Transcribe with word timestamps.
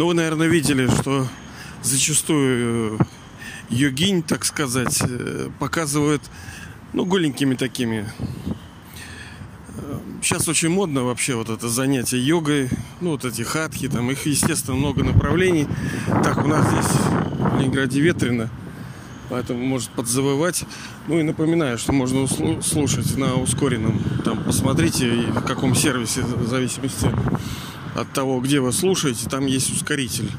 Ну, 0.00 0.06
вы, 0.06 0.14
наверное, 0.14 0.46
видели, 0.46 0.86
что 0.86 1.26
зачастую 1.82 2.98
э, 2.98 3.04
йогинь, 3.68 4.22
так 4.22 4.46
сказать, 4.46 4.98
э, 5.06 5.50
показывают, 5.58 6.22
ну, 6.94 7.04
голенькими 7.04 7.54
такими. 7.54 8.10
Сейчас 10.22 10.48
очень 10.48 10.70
модно 10.70 11.04
вообще 11.04 11.34
вот 11.34 11.50
это 11.50 11.68
занятие 11.68 12.18
йогой, 12.18 12.70
ну, 13.02 13.10
вот 13.10 13.26
эти 13.26 13.42
хатки, 13.42 13.88
там 13.88 14.10
их, 14.10 14.24
естественно, 14.24 14.74
много 14.74 15.04
направлений. 15.04 15.68
Так, 16.06 16.46
у 16.46 16.48
нас 16.48 16.66
здесь 16.66 16.98
в 17.36 17.58
Ленинграде 17.58 18.00
ветрено, 18.00 18.48
поэтому 19.28 19.62
может 19.62 19.90
подзавывать. 19.90 20.64
Ну 21.08 21.20
и 21.20 21.22
напоминаю, 21.22 21.76
что 21.76 21.92
можно 21.92 22.26
слушать 22.62 23.18
на 23.18 23.34
ускоренном. 23.34 24.02
Там 24.24 24.42
посмотрите, 24.44 25.10
в 25.10 25.42
каком 25.42 25.74
сервисе, 25.74 26.22
в 26.22 26.48
зависимости 26.48 27.10
от 27.94 28.12
того, 28.12 28.40
где 28.40 28.60
вы 28.60 28.72
слушаете, 28.72 29.28
там 29.28 29.46
есть 29.46 29.72
ускоритель. 29.72 30.30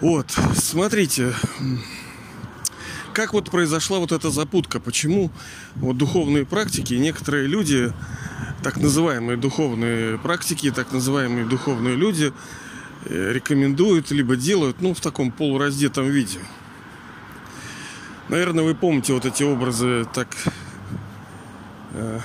Вот, 0.00 0.30
смотрите, 0.56 1.32
как 3.12 3.34
вот 3.34 3.50
произошла 3.50 3.98
вот 3.98 4.10
эта 4.10 4.30
запутка, 4.30 4.80
почему 4.80 5.30
вот 5.76 5.96
духовные 5.96 6.44
практики, 6.44 6.94
некоторые 6.94 7.46
люди, 7.46 7.92
так 8.62 8.78
называемые 8.78 9.36
духовные 9.36 10.18
практики, 10.18 10.70
так 10.70 10.92
называемые 10.92 11.44
духовные 11.44 11.94
люди 11.94 12.32
э, 13.04 13.32
рекомендуют 13.32 14.10
либо 14.10 14.34
делают, 14.36 14.80
ну, 14.80 14.94
в 14.94 15.00
таком 15.00 15.30
полураздетом 15.30 16.08
виде. 16.08 16.38
Наверное, 18.28 18.64
вы 18.64 18.74
помните 18.74 19.12
вот 19.12 19.26
эти 19.26 19.42
образы 19.42 20.06
так 20.12 20.28
э, 21.92 22.20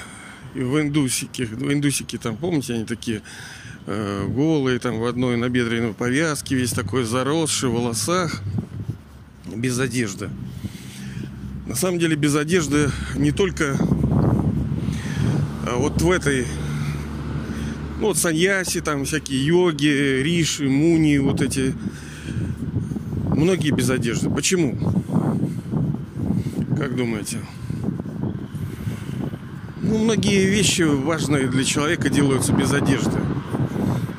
в 0.63 0.81
индусике, 0.81 1.45
в 1.45 1.71
индусике 1.71 2.17
там, 2.17 2.35
помните, 2.35 2.73
они 2.73 2.85
такие 2.85 3.21
э, 3.85 4.27
голые, 4.27 4.79
там 4.79 4.99
в 4.99 5.05
одной 5.05 5.37
набедренной 5.37 5.93
повязке, 5.93 6.55
весь 6.55 6.71
такой 6.71 7.03
заросший 7.03 7.69
в 7.69 7.73
волосах, 7.73 8.41
без 9.55 9.79
одежды. 9.79 10.29
На 11.67 11.75
самом 11.75 11.99
деле 11.99 12.15
без 12.15 12.35
одежды 12.35 12.89
не 13.15 13.31
только 13.31 13.77
а 15.65 15.75
вот 15.75 16.01
в 16.01 16.09
этой 16.11 16.45
ну 17.99 18.07
вот 18.07 18.17
саньяси, 18.17 18.79
там 18.79 19.05
всякие 19.05 19.45
йоги, 19.45 20.21
риши, 20.21 20.69
муни, 20.69 21.17
вот 21.17 21.41
эти 21.41 21.73
многие 23.35 23.71
без 23.71 23.89
одежды. 23.89 24.29
Почему? 24.29 24.77
Как 26.77 26.95
думаете? 26.95 27.39
Ну, 29.87 29.99
многие 29.99 30.45
вещи 30.45 30.81
важные 30.81 31.47
для 31.47 31.63
человека 31.63 32.09
делаются 32.09 32.51
без 32.51 32.73
одежды. 32.73 33.21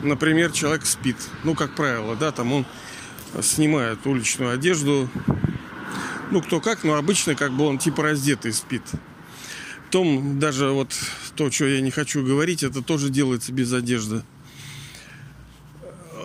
Например, 0.03 0.51
человек 0.51 0.87
спит. 0.87 1.17
Ну, 1.45 1.55
как 1.55 1.75
правило, 1.75 2.17
да, 2.17 2.33
там 2.33 2.55
он 2.55 2.67
снимает 3.43 3.99
уличную 4.07 4.55
одежду, 4.55 5.11
ну, 6.31 6.41
кто 6.41 6.63
как, 6.63 6.85
но 6.85 6.95
обычно 6.95 7.35
как 7.35 7.53
бы 7.53 7.67
он 7.67 7.77
типа 7.77 8.03
раздетый 8.03 8.55
спит. 8.55 8.83
Том 9.91 10.41
даже 10.41 10.71
вот 10.71 10.95
то, 11.37 11.51
что 11.51 11.67
я 11.67 11.83
не 11.83 11.91
хочу 11.91 12.25
говорить, 12.25 12.63
это 12.63 12.81
тоже 12.81 13.11
делается 13.11 13.53
без 13.53 13.71
одежды. 13.71 14.23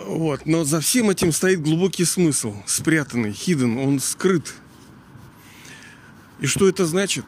Вот. 0.05 0.45
Но 0.45 0.63
за 0.63 0.80
всем 0.80 1.09
этим 1.09 1.33
стоит 1.33 1.61
глубокий 1.61 2.05
смысл, 2.05 2.55
спрятанный, 2.66 3.31
hidden, 3.31 3.83
он 3.85 4.00
скрыт. 4.00 4.53
И 6.39 6.47
что 6.47 6.69
это 6.69 6.85
значит? 6.85 7.25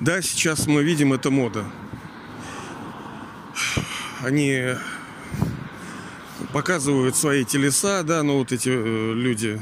Да, 0.00 0.22
сейчас 0.22 0.66
мы 0.66 0.82
видим, 0.82 1.12
это 1.12 1.30
мода. 1.30 1.64
Они 4.22 4.74
показывают 6.52 7.16
свои 7.16 7.44
телеса, 7.44 8.02
да, 8.02 8.22
ну 8.22 8.38
вот 8.38 8.52
эти 8.52 8.68
э, 8.68 9.12
люди 9.14 9.60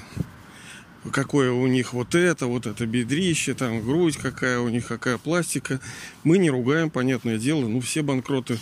какое 1.11 1.51
у 1.51 1.67
них 1.67 1.93
вот 1.93 2.15
это, 2.15 2.47
вот 2.47 2.67
это 2.67 2.87
бедрище, 2.87 3.55
там 3.55 3.83
грудь 3.83 4.17
какая 4.17 4.61
у 4.61 4.69
них, 4.69 4.87
какая 4.87 5.19
пластика. 5.19 5.81
Мы 6.25 6.39
не 6.39 6.51
ругаем, 6.51 6.91
понятное 6.91 7.39
дело, 7.39 7.67
ну 7.67 7.81
все 7.81 8.03
банкроты. 8.03 8.59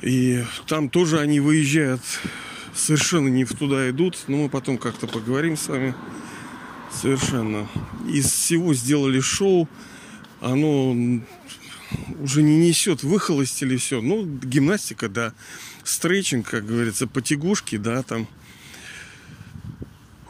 И 0.00 0.44
там 0.66 0.88
тоже 0.88 1.20
они 1.20 1.40
выезжают, 1.40 2.02
совершенно 2.74 3.28
не 3.28 3.44
в 3.44 3.54
туда 3.54 3.88
идут, 3.90 4.18
но 4.26 4.36
мы 4.38 4.48
потом 4.48 4.78
как-то 4.78 5.06
поговорим 5.06 5.56
с 5.56 5.68
вами. 5.68 5.94
Совершенно. 6.90 7.68
Из 8.08 8.26
всего 8.26 8.74
сделали 8.74 9.20
шоу, 9.20 9.68
оно 10.42 11.22
уже 12.20 12.42
не 12.42 12.56
несет 12.56 13.02
выхолостили 13.02 13.76
все. 13.76 14.00
Ну, 14.00 14.24
гимнастика, 14.24 15.08
да. 15.08 15.32
Стретчинг, 15.84 16.48
как 16.48 16.66
говорится, 16.66 17.06
потягушки, 17.06 17.76
да, 17.76 18.02
там 18.02 18.28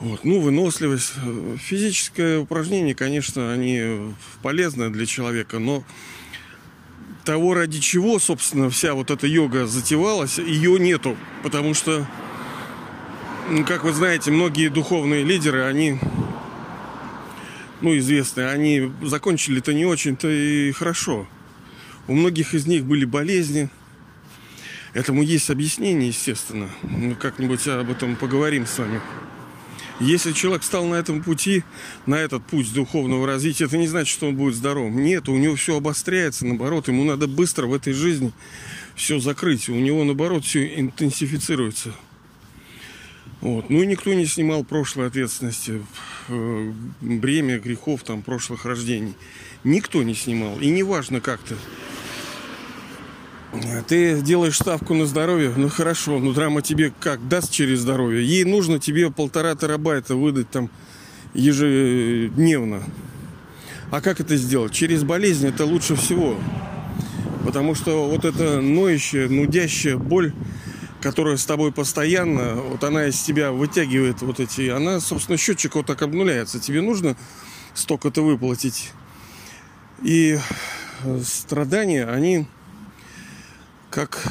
вот. 0.03 0.25
Ну, 0.25 0.41
выносливость. 0.41 1.12
Физическое 1.59 2.41
упражнение, 2.41 2.93
конечно, 2.95 3.53
они 3.53 4.12
полезны 4.43 4.91
для 4.91 5.06
человека, 5.06 5.61
но 5.61 5.84
того, 7.25 7.55
ради 7.55 7.79
чего, 7.79 8.19
собственно, 8.19 8.69
вся 8.69 8.94
вот 8.94 9.12
эта 9.12 9.29
йога 9.29 9.67
затевалась, 9.67 10.39
ее 10.39 10.81
нету. 10.81 11.17
Потому 11.44 11.73
что, 11.75 12.05
ну, 13.49 13.65
как 13.65 13.84
вы 13.84 13.93
знаете, 13.93 14.33
многие 14.33 14.71
духовные 14.71 15.23
лидеры, 15.23 15.62
они, 15.62 16.00
ну, 17.82 17.97
известные, 17.98 18.48
они 18.48 18.91
закончили-то 19.03 19.75
не 19.75 19.84
очень-то 19.84 20.28
и 20.28 20.72
хорошо. 20.72 21.26
У 22.09 22.15
многих 22.15 22.54
из 22.54 22.66
них 22.66 22.84
были 22.84 23.04
болезни. 23.04 23.69
Этому 24.94 25.22
есть 25.22 25.50
объяснение, 25.50 26.09
естественно. 26.09 26.69
Мы 26.82 27.15
как-нибудь 27.15 27.66
об 27.69 27.91
этом 27.91 28.16
поговорим 28.16 28.66
с 28.66 28.78
вами. 28.78 29.00
Если 30.00 30.32
человек 30.32 30.65
стал 30.65 30.87
на 30.87 30.97
этом 30.97 31.22
пути, 31.22 31.62
на 32.06 32.16
этот 32.16 32.44
путь 32.44 32.72
духовного 32.72 33.26
развития, 33.26 33.65
это 33.65 33.78
не 33.78 33.87
значит, 33.87 34.12
что 34.12 34.28
он 34.28 34.37
будет 34.37 34.54
здоровым. 34.54 35.03
Нет, 35.03 35.28
у 35.28 35.37
него 35.37 35.54
все 35.54 35.76
обостряется, 35.76 36.44
наоборот, 36.47 36.88
ему 36.88 37.04
надо 37.04 37.28
быстро 37.28 37.66
в 37.66 37.75
этой 37.75 37.93
жизни 37.93 38.32
все 38.94 39.19
закрыть. 39.20 39.69
У 39.69 39.75
него, 39.75 40.04
наоборот, 40.04 40.44
все 40.44 40.78
интенсифицируется. 40.78 41.94
Вот. 43.42 43.70
Ну 43.70 43.82
и 43.82 43.86
никто 43.86 44.14
не 44.14 44.25
снимал 44.25 44.62
прошлой 44.62 45.08
ответственности, 45.08 45.84
э, 46.28 46.72
бремя 47.00 47.58
грехов 47.58 48.04
там 48.04 48.22
прошлых 48.22 48.64
рождений. 48.64 49.14
Никто 49.64 50.04
не 50.04 50.14
снимал. 50.14 50.60
И 50.60 50.70
неважно 50.70 51.20
как-то. 51.20 51.56
Ты 53.88 54.22
делаешь 54.22 54.56
ставку 54.56 54.94
на 54.94 55.04
здоровье, 55.04 55.52
ну 55.54 55.69
хорошо, 55.69 56.20
но 56.20 56.32
драма 56.32 56.62
тебе 56.62 56.92
как 57.00 57.28
даст 57.28 57.50
через 57.50 57.81
здоровье? 57.81 58.25
Ей 58.25 58.44
нужно 58.44 58.78
тебе 58.78 59.10
полтора 59.10 59.54
терабайта 59.54 60.14
выдать 60.14 60.48
там 60.48 60.70
ежедневно. 61.34 62.82
А 63.91 64.00
как 64.00 64.20
это 64.20 64.36
сделать? 64.36 64.72
Через 64.72 65.02
болезнь 65.02 65.48
это 65.48 65.66
лучше 65.66 65.97
всего. 65.97 66.38
Потому 67.44 67.75
что 67.75 68.08
вот 68.08 68.25
эта 68.25 68.60
ноющая, 68.60 69.28
нудящая 69.28 69.97
боль, 69.97 70.32
которая 71.02 71.36
с 71.36 71.44
тобой 71.44 71.72
постоянно, 71.72 72.54
вот 72.54 72.84
она 72.84 73.06
из 73.06 73.20
тебя 73.20 73.50
вытягивает 73.50 74.22
вот 74.22 74.38
эти, 74.40 74.68
она, 74.68 75.00
собственно, 75.00 75.36
счетчик 75.36 75.74
вот 75.74 75.86
так 75.86 76.00
обнуляется. 76.00 76.60
Тебе 76.60 76.80
нужно 76.80 77.16
столько-то 77.74 78.22
выплатить. 78.22 78.92
И 80.02 80.38
страдания, 81.24 82.06
они 82.06 82.46
как... 83.90 84.22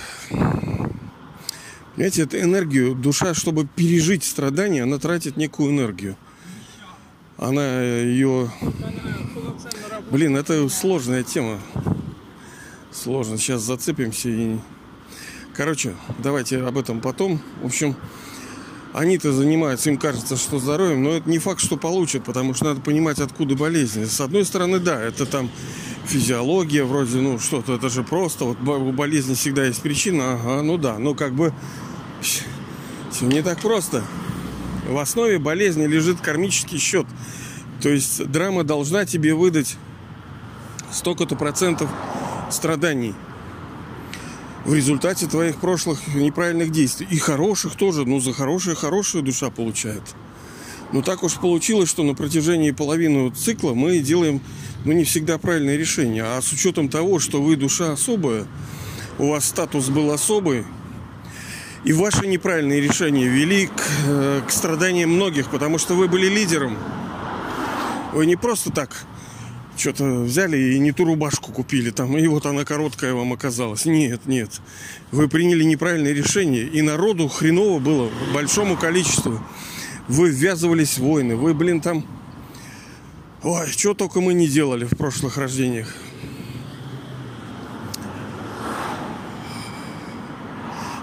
Понимаете, 1.95 2.23
это 2.23 2.41
энергию, 2.41 2.95
душа, 2.95 3.33
чтобы 3.33 3.67
пережить 3.67 4.23
страдания, 4.23 4.83
она 4.83 4.97
тратит 4.97 5.35
некую 5.35 5.71
энергию. 5.71 6.15
Она 7.37 7.81
ее... 7.81 8.49
Блин, 10.09 10.37
это 10.37 10.67
сложная 10.69 11.23
тема. 11.23 11.59
Сложно. 12.91 13.37
Сейчас 13.37 13.61
зацепимся 13.61 14.29
и... 14.29 14.57
Короче, 15.55 15.95
давайте 16.19 16.63
об 16.63 16.77
этом 16.77 17.01
потом. 17.01 17.41
В 17.61 17.65
общем, 17.65 17.95
они-то 18.93 19.31
занимаются, 19.31 19.89
им 19.89 19.97
кажется, 19.97 20.37
что 20.37 20.59
здоровьем, 20.59 21.03
но 21.03 21.11
это 21.11 21.29
не 21.29 21.39
факт, 21.39 21.61
что 21.61 21.77
получат, 21.77 22.23
потому 22.23 22.53
что 22.53 22.65
надо 22.65 22.81
понимать, 22.81 23.19
откуда 23.19 23.55
болезнь. 23.55 24.05
С 24.05 24.21
одной 24.21 24.45
стороны, 24.45 24.79
да, 24.79 25.01
это 25.01 25.25
там 25.25 25.49
физиология 26.05 26.83
вроде, 26.83 27.17
ну 27.19 27.39
что-то, 27.39 27.75
это 27.75 27.89
же 27.89 28.03
просто, 28.03 28.45
вот 28.45 28.59
у 28.61 28.91
болезни 28.91 29.33
всегда 29.33 29.65
есть 29.65 29.81
причина, 29.81 30.33
ага, 30.33 30.61
ну 30.61 30.77
да, 30.77 30.97
ну 30.97 31.15
как 31.15 31.33
бы 31.33 31.53
все 32.21 33.25
не 33.25 33.41
так 33.41 33.59
просто. 33.59 34.03
В 34.87 34.97
основе 34.97 35.37
болезни 35.37 35.85
лежит 35.85 36.21
кармический 36.21 36.79
счет. 36.79 37.05
То 37.81 37.89
есть 37.89 38.25
драма 38.29 38.63
должна 38.63 39.05
тебе 39.05 39.33
выдать 39.33 39.77
столько-то 40.91 41.35
процентов 41.35 41.89
страданий 42.49 43.15
в 44.65 44.73
результате 44.73 45.27
твоих 45.27 45.57
прошлых 45.57 45.99
неправильных 46.13 46.71
действий. 46.71 47.07
И 47.09 47.17
хороших 47.17 47.75
тоже, 47.75 48.05
ну 48.05 48.19
за 48.19 48.33
хорошее 48.33 48.75
хорошая 48.75 49.21
душа 49.21 49.49
получает. 49.49 50.03
Но 50.91 51.01
так 51.01 51.23
уж 51.23 51.35
получилось, 51.35 51.89
что 51.89 52.03
на 52.03 52.13
протяжении 52.13 52.71
половины 52.71 53.31
цикла 53.31 53.73
мы 53.73 53.99
делаем 53.99 54.41
ну, 54.83 54.91
не 54.91 55.03
всегда 55.03 55.37
правильное 55.37 55.77
решение. 55.77 56.23
А 56.23 56.41
с 56.41 56.51
учетом 56.51 56.89
того, 56.89 57.19
что 57.19 57.41
вы 57.41 57.55
душа 57.55 57.93
особая, 57.93 58.45
у 59.17 59.29
вас 59.29 59.45
статус 59.45 59.89
был 59.89 60.11
особый, 60.11 60.65
И 61.83 61.93
ваши 61.93 62.27
неправильные 62.27 62.79
решения 62.79 63.27
вели 63.27 63.65
к, 63.65 63.81
э, 64.05 64.41
к 64.47 64.51
страданиям 64.51 65.09
многих, 65.11 65.49
потому 65.49 65.79
что 65.79 65.95
вы 65.95 66.07
были 66.07 66.27
лидером. 66.27 66.77
Вы 68.13 68.27
не 68.27 68.35
просто 68.35 68.71
так 68.71 69.05
что-то 69.77 70.21
взяли 70.21 70.57
и 70.57 70.79
не 70.79 70.91
ту 70.91 71.05
рубашку 71.05 71.51
купили 71.51 71.91
там, 71.91 72.17
и 72.17 72.27
вот 72.27 72.45
она 72.45 72.65
короткая 72.65 73.13
вам 73.13 73.33
оказалась. 73.33 73.85
Нет, 73.85 74.25
нет. 74.25 74.61
Вы 75.11 75.27
приняли 75.27 75.63
неправильное 75.63 76.13
решение, 76.13 76.63
и 76.63 76.81
народу 76.81 77.27
хреново 77.27 77.79
было 77.79 78.09
большому 78.33 78.77
количеству. 78.77 79.41
Вы 80.07 80.29
ввязывались 80.29 80.97
в 80.97 81.03
войны, 81.03 81.35
вы, 81.35 81.53
блин, 81.53 81.81
там... 81.81 82.05
Ой, 83.43 83.67
что 83.67 83.93
только 83.93 84.21
мы 84.21 84.33
не 84.33 84.47
делали 84.47 84.85
в 84.85 84.95
прошлых 84.95 85.37
рождениях. 85.37 85.95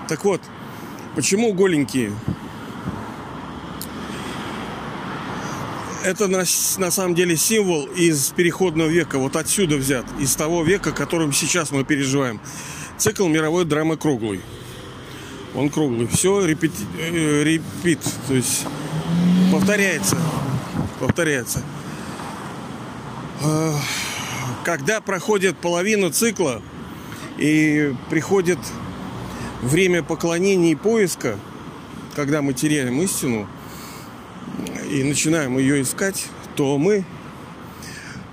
Так 0.08 0.24
вот, 0.24 0.40
почему 1.16 1.52
голенькие? 1.52 2.12
Это 6.04 6.28
на, 6.28 6.44
на 6.78 6.90
самом 6.90 7.14
деле 7.14 7.36
символ 7.36 7.86
из 7.86 8.30
переходного 8.30 8.88
века, 8.88 9.18
вот 9.18 9.34
отсюда 9.36 9.76
взят, 9.76 10.06
из 10.20 10.34
того 10.36 10.62
века, 10.62 10.92
которым 10.92 11.32
сейчас 11.32 11.72
мы 11.72 11.84
переживаем. 11.84 12.40
Цикл 12.96 13.26
мировой 13.26 13.64
драмы 13.64 13.96
круглый. 13.96 14.40
Он 15.54 15.70
круглый. 15.70 16.06
Все 16.06 16.44
репет, 16.44 16.72
э, 16.98 17.42
репит, 17.42 18.00
то 18.28 18.34
есть 18.34 18.64
повторяется. 19.50 20.16
Повторяется. 21.00 21.62
А, 23.42 23.74
когда 24.64 25.00
проходит 25.00 25.56
половина 25.58 26.12
цикла 26.12 26.62
и 27.38 27.94
приходит 28.10 28.58
время 29.62 30.02
поклонения 30.02 30.72
и 30.72 30.76
поиска, 30.76 31.38
когда 32.14 32.42
мы 32.42 32.52
теряем 32.52 33.00
истину 33.02 33.48
и 34.88 35.04
начинаем 35.04 35.58
ее 35.58 35.82
искать, 35.82 36.26
то 36.56 36.78
мы, 36.78 37.04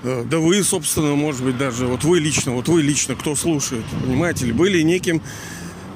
э, 0.03 0.23
да 0.29 0.39
вы, 0.39 0.63
собственно, 0.63 1.15
может 1.15 1.43
быть, 1.43 1.57
даже, 1.57 1.85
вот 1.87 2.03
вы 2.03 2.19
лично, 2.19 2.53
вот 2.53 2.67
вы 2.67 2.81
лично, 2.81 3.15
кто 3.15 3.35
слушает, 3.35 3.83
понимаете 4.01 4.45
ли, 4.45 4.53
были 4.53 4.81
неким, 4.81 5.21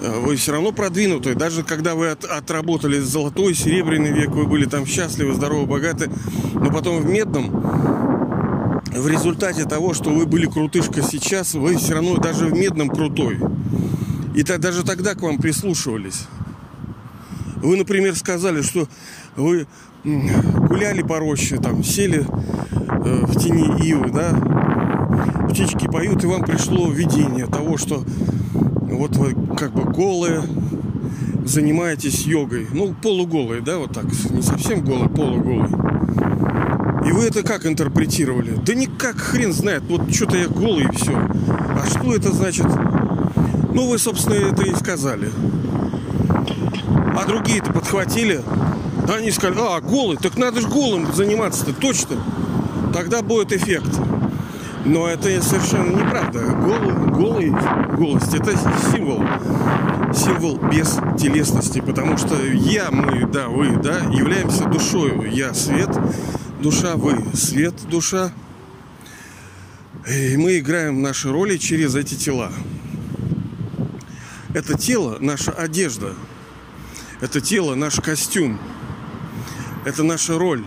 э, 0.02 0.20
вы 0.20 0.36
все 0.36 0.52
равно 0.52 0.72
продвинутые, 0.72 1.36
даже 1.36 1.64
когда 1.64 1.96
вы 1.96 2.10
от, 2.10 2.26
отработали 2.26 3.00
золотой, 3.00 3.56
серебряный 3.56 4.12
век, 4.12 4.30
вы 4.30 4.46
были 4.46 4.66
там 4.66 4.86
счастливы, 4.86 5.34
здоровы, 5.34 5.66
богаты, 5.66 6.12
но 6.54 6.72
потом 6.72 7.02
в 7.02 7.06
медном, 7.06 7.50
в 8.94 9.08
результате 9.08 9.66
того, 9.66 9.94
что 9.94 10.10
вы 10.10 10.26
были 10.26 10.46
крутышка 10.46 11.02
сейчас, 11.02 11.54
вы 11.54 11.78
все 11.78 11.94
равно 11.94 12.18
даже 12.18 12.48
в 12.48 12.54
медном 12.54 12.90
крутой. 12.90 13.40
И 14.36 14.44
так, 14.44 14.60
даже 14.60 14.84
тогда 14.84 15.16
к 15.16 15.22
вам 15.22 15.38
прислушивались. 15.38 16.28
Вы, 17.58 17.76
например, 17.78 18.16
сказали, 18.16 18.62
что 18.62 18.88
вы 19.36 19.68
гуляли 20.68 21.02
по 21.02 21.20
роще, 21.20 21.58
там, 21.58 21.84
сели 21.84 22.26
э, 22.26 23.26
в 23.26 23.40
тени 23.40 23.88
ивы, 23.88 24.12
да, 24.12 24.34
птички 25.50 25.88
поют, 25.88 26.24
и 26.24 26.28
вам 26.28 26.44
пришло 26.44 26.92
видение 26.92 27.48
того, 27.48 27.78
что 27.78 28.04
вот 29.00 29.16
вы 29.18 29.36
как 29.56 29.74
бы 29.74 29.84
голые, 29.84 30.44
занимаетесь 31.46 32.26
йогой. 32.26 32.68
Ну, 32.72 32.94
полуголые, 33.02 33.62
да, 33.62 33.78
вот 33.78 33.94
так, 33.94 34.06
не 34.32 34.42
совсем 34.42 34.84
голые, 34.84 35.10
полуголые. 35.10 35.70
И 37.08 37.12
вы 37.12 37.26
это 37.26 37.44
как 37.44 37.66
интерпретировали? 37.66 38.54
Да 38.66 38.74
никак, 38.74 39.18
хрен 39.18 39.54
знает, 39.54 39.84
вот 39.90 40.14
что-то 40.14 40.38
я 40.38 40.48
голый 40.48 40.86
и 40.86 40.96
все. 40.96 41.14
А 41.16 41.84
что 41.88 42.14
это 42.14 42.32
значит? 42.32 42.68
Ну, 43.74 43.90
вы, 43.90 43.98
собственно, 43.98 44.36
это 44.36 44.64
и 44.64 44.76
сказали. 44.76 45.30
А 47.20 47.26
другие-то 47.26 47.74
подхватили. 47.74 48.42
Они 49.14 49.30
сказали, 49.32 49.60
а, 49.60 49.82
голый, 49.82 50.16
так 50.16 50.38
надо 50.38 50.62
же 50.62 50.70
голым 50.70 51.14
заниматься-то, 51.14 51.74
точно. 51.74 52.16
Тогда 52.94 53.22
будет 53.22 53.52
эффект. 53.52 53.90
Но 54.86 55.06
это 55.06 55.24
совершенно 55.44 55.92
неправда. 55.98 56.40
Голый, 56.40 56.96
голый, 57.12 57.50
голость– 57.98 58.34
это 58.36 58.58
символ. 58.94 59.22
Символ 60.16 60.60
без 60.72 60.98
телесности. 61.20 61.82
Потому 61.82 62.18
что 62.18 62.42
я, 62.42 62.90
мы, 62.90 63.28
да, 63.28 63.50
вы, 63.50 63.76
да, 63.76 63.98
являемся 64.14 64.64
душою. 64.70 65.30
Я 65.30 65.54
свет, 65.54 65.90
душа, 66.62 66.96
вы 66.96 67.18
свет, 67.34 67.74
душа. 67.90 68.32
И 70.10 70.38
мы 70.38 70.60
играем 70.60 71.02
наши 71.02 71.30
роли 71.30 71.58
через 71.58 71.96
эти 71.96 72.16
тела. 72.16 72.50
Это 74.54 74.78
тело– 74.78 75.18
наша 75.20 75.52
одежда. 75.52 76.14
Это 77.22 77.42
тело– 77.42 77.76
наш 77.76 77.96
костюм. 77.96 78.60
Это 79.86 80.04
наша 80.04 80.38
роль. 80.38 80.66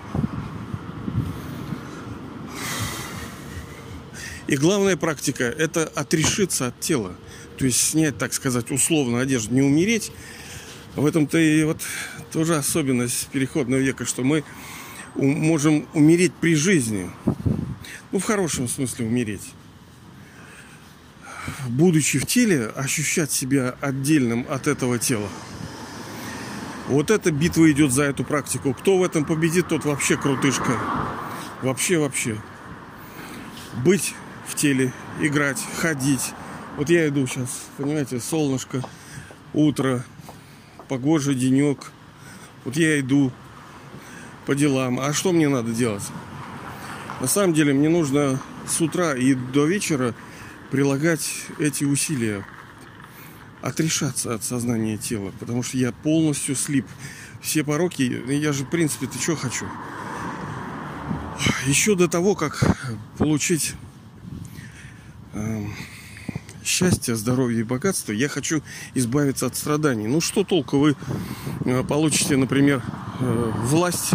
И 4.46 4.56
главная 4.56 4.96
практика– 4.96 5.44
это 5.58 5.84
отрешиться 5.94 6.66
от 6.66 6.81
тела. 6.81 7.16
То 7.56 7.64
есть 7.64 7.81
снять, 7.81 8.19
так 8.19 8.34
сказать, 8.34 8.70
условно 8.70 9.20
одежду, 9.20 9.54
не 9.54 9.62
умереть. 9.62 10.12
В 10.94 11.06
этом-то 11.06 11.38
и 11.38 11.64
вот 11.64 11.81
тоже 12.32 12.56
особенность 12.56 13.28
переходного 13.28 13.81
века, 13.81 14.04
что 14.04 14.22
мы 14.22 14.44
можем 15.14 15.88
умереть 15.94 16.34
при 16.34 16.54
жизни. 16.54 17.10
Ну, 18.10 18.19
в 18.19 18.25
хорошем 18.25 18.69
смысле 18.69 19.06
умереть 19.06 19.54
будучи 21.69 22.19
в 22.19 22.26
теле, 22.26 22.66
ощущать 22.66 23.32
себя 23.32 23.75
отдельным 23.81 24.46
от 24.49 24.66
этого 24.66 24.99
тела. 24.99 25.28
Вот 26.92 27.10
эта 27.10 27.32
битва 27.32 27.72
идет 27.72 27.90
за 27.90 28.02
эту 28.02 28.22
практику. 28.22 28.74
Кто 28.74 28.98
в 28.98 29.02
этом 29.02 29.24
победит, 29.24 29.68
тот 29.68 29.86
вообще 29.86 30.18
крутышка. 30.18 30.78
Вообще, 31.62 31.96
вообще. 31.96 32.36
Быть 33.82 34.14
в 34.46 34.54
теле, 34.56 34.92
играть, 35.18 35.58
ходить. 35.78 36.34
Вот 36.76 36.90
я 36.90 37.08
иду 37.08 37.26
сейчас, 37.26 37.62
понимаете, 37.78 38.20
солнышко, 38.20 38.82
утро, 39.54 40.04
погожий 40.88 41.34
денек. 41.34 41.90
Вот 42.66 42.76
я 42.76 43.00
иду 43.00 43.32
по 44.44 44.54
делам. 44.54 45.00
А 45.00 45.14
что 45.14 45.32
мне 45.32 45.48
надо 45.48 45.72
делать? 45.72 46.04
На 47.22 47.26
самом 47.26 47.54
деле 47.54 47.72
мне 47.72 47.88
нужно 47.88 48.38
с 48.68 48.82
утра 48.82 49.14
и 49.14 49.32
до 49.32 49.64
вечера 49.64 50.14
прилагать 50.70 51.46
эти 51.58 51.84
усилия, 51.84 52.44
отрешаться 53.62 54.35
от 54.35 54.45
сознания 54.45 54.97
тела, 54.97 55.33
потому 55.38 55.62
что 55.62 55.78
я 55.78 55.92
полностью 55.92 56.57
слип. 56.57 56.87
Все 57.40 57.64
пороки, 57.64 58.23
я 58.28 58.52
же, 58.52 58.64
в 58.64 58.71
принципе, 58.71 59.07
ты 59.07 59.19
что 59.19 59.37
хочу? 59.37 59.66
Еще 61.66 61.97
до 61.97 62.09
того, 62.09 62.35
как 62.35 62.64
получить 63.19 63.75
э, 65.33 65.64
счастье, 66.64 67.16
здоровье 67.16 67.61
и 67.61 67.64
богатство, 67.64 68.12
я 68.12 68.28
хочу 68.28 68.62
избавиться 68.95 69.47
от 69.47 69.57
страданий. 69.57 70.07
Ну 70.07 70.21
что 70.21 70.45
толку 70.45 70.78
вы 70.78 70.97
э, 71.64 71.83
получите, 71.83 72.37
например, 72.37 72.83
э, 73.21 73.52
власть, 73.64 74.12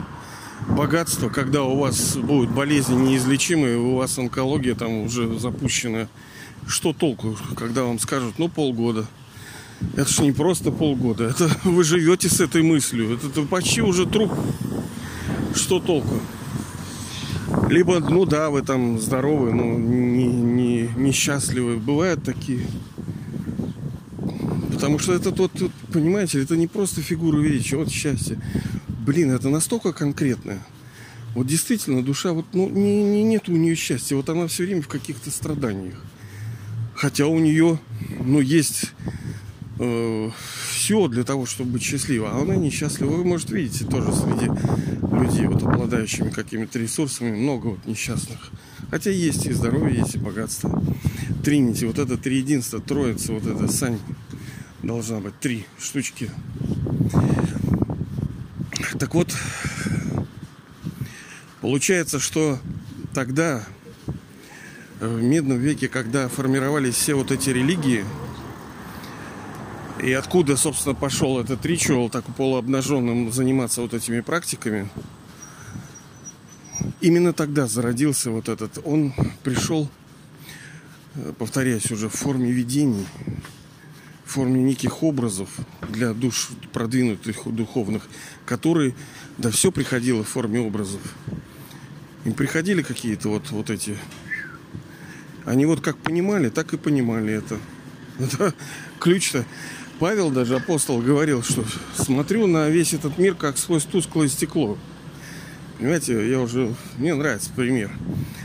богатство, 0.70 1.30
когда 1.30 1.64
у 1.64 1.78
вас 1.78 2.16
будут 2.16 2.50
болезни 2.52 2.96
неизлечимые, 2.96 3.78
у 3.78 3.96
вас 3.96 4.18
онкология 4.18 4.76
там 4.76 5.02
уже 5.02 5.38
запущена 5.38 6.08
что 6.68 6.94
толку, 6.94 7.38
когда 7.56 7.84
вам 7.84 8.00
скажут, 8.00 8.36
ну, 8.38 8.50
полгода. 8.50 9.06
Это 9.96 10.10
же 10.10 10.24
не 10.24 10.32
просто 10.32 10.72
полгода. 10.72 11.26
Это 11.26 11.50
вы 11.64 11.84
живете 11.84 12.30
с 12.30 12.40
этой 12.40 12.64
мыслью. 12.64 13.14
Это, 13.14 13.28
это 13.28 13.42
почти 13.44 13.82
уже 13.82 14.06
труп. 14.06 14.32
Что 15.56 15.80
толку? 15.80 16.20
Либо, 17.70 18.00
ну 18.00 18.26
да, 18.26 18.50
вы 18.50 18.62
там 18.62 19.00
здоровы, 19.00 19.54
но 19.54 19.64
не, 19.64 20.26
не, 20.26 20.90
несчастливы. 20.96 21.78
Бывают 21.78 22.24
такие. 22.24 22.68
Потому 24.72 25.00
что 25.00 25.14
это 25.14 25.32
тот, 25.32 25.52
тот, 25.54 25.72
понимаете, 25.92 26.42
это 26.42 26.56
не 26.56 26.68
просто 26.68 27.02
фигура 27.02 27.40
величия, 27.40 27.78
вот 27.78 27.90
счастье. 27.90 28.40
Блин, 29.06 29.32
это 29.32 29.50
настолько 29.50 29.94
конкретное. 29.94 30.60
Вот 31.34 31.48
действительно, 31.48 32.04
душа, 32.04 32.34
вот, 32.34 32.46
ну, 32.54 32.70
не, 32.70 33.04
не, 33.04 33.24
нет 33.24 33.50
у 33.50 33.54
нее 33.54 33.76
счастья. 33.76 34.16
Вот 34.16 34.30
она 34.30 34.48
все 34.48 34.66
время 34.66 34.82
в 34.82 34.88
каких-то 34.88 35.32
страданиях. 35.32 35.96
Хотя 36.94 37.28
у 37.28 37.40
нее, 37.40 37.80
ну, 38.24 38.40
есть 38.40 38.94
э, 39.80 40.30
все 40.72 41.08
для 41.08 41.24
того, 41.24 41.46
чтобы 41.46 41.72
быть 41.72 41.84
счастливой. 41.84 42.30
А 42.30 42.42
она 42.42 42.56
несчастлива. 42.56 43.12
Вы, 43.12 43.24
может, 43.24 43.50
видите 43.50 43.86
тоже 43.86 44.14
среди 44.14 44.48
людей, 45.16 45.48
вот 45.48 45.64
обладающими 45.64 46.30
какими-то 46.30 46.80
ресурсами, 46.80 47.36
много 47.36 47.68
вот 47.68 47.86
несчастных. 47.86 48.52
Хотя 48.90 49.12
есть 49.12 49.46
и 49.46 49.54
здоровье, 49.54 50.00
есть 50.00 50.16
и 50.16 50.20
богатство. 50.20 50.82
Тринити, 51.44 51.86
вот 51.86 52.00
это 52.00 52.18
три 52.18 52.38
единства, 52.38 52.80
троица, 52.80 53.34
вот 53.34 53.46
это 53.46 53.68
сань 53.68 54.00
должна 54.84 55.20
быть 55.20 55.38
три 55.40 55.66
штучки. 55.80 56.32
Так 59.00 59.14
вот, 59.14 59.36
получается, 61.62 62.20
что 62.20 62.60
тогда 63.14 63.64
в 65.00 65.22
медном 65.22 65.60
веке, 65.60 65.88
когда 65.88 66.30
формировались 66.30 66.96
все 66.96 67.14
вот 67.16 67.32
эти 67.32 67.50
религии, 67.50 68.06
И 70.02 70.14
откуда, 70.14 70.56
собственно, 70.58 70.94
пошел 70.94 71.40
этот 71.40 71.66
ритуал 71.66 72.10
так 72.10 72.24
полуобнаженным 72.36 73.32
заниматься 73.32 73.82
вот 73.82 73.94
этими 73.94 74.20
практиками. 74.22 74.90
Именно 77.02 77.34
тогда 77.34 77.68
зародился 77.68 78.30
вот 78.30 78.48
этот. 78.48 78.80
Он 78.86 79.14
пришел, 79.44 79.90
э, 81.16 81.34
повторяюсь 81.38 81.92
уже, 81.92 82.10
в 82.10 82.14
форме 82.14 82.52
видений, 82.52 83.08
в 84.24 84.32
форме 84.34 84.62
неких 84.62 85.02
образов 85.02 85.50
для 85.90 86.14
душ 86.14 86.50
продвинутых 86.74 87.48
духовных, 87.48 88.08
которые, 88.46 88.94
да 89.40 89.50
все 89.50 89.72
приходило 89.72 90.24
в 90.24 90.30
форме 90.30 90.60
образов. 90.60 91.02
Им 92.26 92.34
приходили 92.34 92.84
какие-то 92.84 93.30
вот, 93.30 93.50
вот 93.50 93.72
эти... 93.72 93.98
Они 95.46 95.66
вот 95.66 95.82
как 95.82 95.98
понимали, 95.98 96.50
так 96.50 96.74
и 96.74 96.78
понимали 96.78 97.34
это. 97.34 97.58
это 98.20 98.54
ключ-то. 99.00 99.46
Павел 100.00 100.30
даже, 100.30 100.56
апостол, 100.56 101.02
говорил, 101.02 101.42
что 101.42 101.66
смотрю 101.96 102.46
на 102.46 102.70
весь 102.70 102.94
этот 102.94 103.18
мир 103.18 103.34
как 103.34 103.58
сквозь 103.58 103.84
тусклое 103.84 104.28
стекло. 104.28 104.78
Понимаете, 105.80 106.30
я 106.30 106.40
уже... 106.40 106.76
Мне 106.98 107.16
нравится 107.16 107.50
пример. 107.56 107.92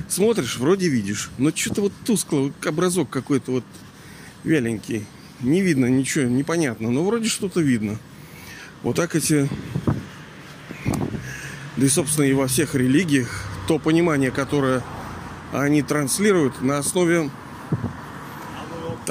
Смотришь, 0.08 0.56
вроде 0.56 0.88
видишь, 0.88 1.30
но 1.36 1.50
что-то 1.54 1.82
вот 1.82 1.92
тускло, 2.06 2.52
образок 2.64 3.10
какой-то 3.10 3.52
вот 3.52 3.64
вяленький. 4.44 5.04
Не 5.40 5.60
видно 5.60 5.86
ничего, 5.86 6.24
непонятно, 6.24 6.90
но 6.90 7.04
вроде 7.04 7.28
что-то 7.28 7.60
видно. 7.60 7.98
Вот 8.82 8.96
так 8.96 9.14
эти... 9.14 9.48
Да 11.76 11.86
и, 11.86 11.88
собственно, 11.88 12.24
и 12.24 12.32
во 12.32 12.46
всех 12.46 12.74
религиях 12.74 13.46
то 13.66 13.78
понимание, 13.78 14.30
которое 14.30 14.82
они 15.52 15.82
транслируют 15.82 16.62
на 16.62 16.78
основе 16.78 17.30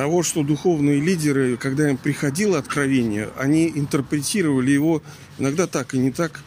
того, 0.02 0.24
что 0.24 0.42
духовные 0.42 1.00
лидеры, 1.00 1.58
когда 1.58 1.88
им 1.88 1.96
приходило 1.96 2.58
откровение, 2.58 3.30
они 3.38 3.70
интерпретировали 3.70 4.72
его 4.72 5.04
иногда 5.38 5.68
так 5.68 5.94
и 5.94 6.00
не 6.00 6.10
так, 6.10 6.42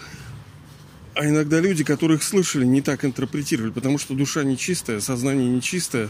а 1.14 1.24
иногда 1.24 1.60
люди, 1.60 1.84
которых 1.84 2.24
слышали, 2.24 2.64
не 2.64 2.82
так 2.82 3.04
интерпретировали, 3.04 3.70
потому 3.70 3.96
что 3.98 4.14
душа 4.14 4.42
нечистая, 4.42 4.98
сознание 4.98 5.48
нечистое. 5.48 6.08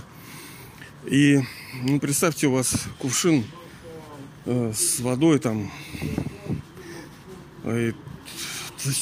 И 1.04 1.42
ну, 1.82 2.00
представьте, 2.00 2.46
у 2.46 2.52
вас 2.52 2.86
кувшин 2.98 3.44
э, 4.46 4.72
с 4.74 5.00
водой 5.00 5.38
там, 5.38 5.70
э, 7.64 7.92